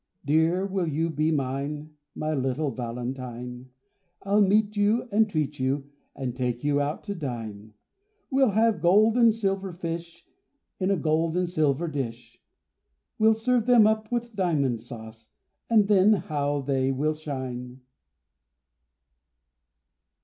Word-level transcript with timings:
Dear, 0.25 0.65
will 0.65 0.87
you 0.87 1.11
be 1.11 1.29
mine, 1.29 1.91
My 2.15 2.33
little 2.33 2.71
Valentine? 2.71 3.69
I'll 4.23 4.41
meet 4.41 4.75
you, 4.75 5.07
and 5.11 5.29
treat 5.29 5.59
you, 5.59 5.91
And 6.15 6.35
take 6.35 6.63
you 6.63 6.81
out 6.81 7.03
to 7.03 7.13
dine. 7.13 7.75
We'll 8.31 8.49
have 8.49 8.81
gold 8.81 9.15
and 9.15 9.31
silver 9.31 9.71
fish 9.71 10.25
In 10.79 10.89
a 10.89 10.97
gold 10.97 11.37
and 11.37 11.47
silver 11.47 11.87
dish. 11.87 12.41
We'll 13.19 13.35
serve 13.35 13.67
them 13.67 13.85
up 13.85 14.11
with 14.11 14.35
diamond 14.35 14.81
sauce 14.81 15.33
And 15.69 15.87
then 15.87 16.13
how 16.13 16.61
they 16.61 16.91
will 16.91 17.13
shine! 17.13 17.81